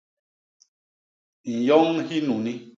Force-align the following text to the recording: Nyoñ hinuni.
Nyoñ 1.63 1.89
hinuni. 2.07 2.53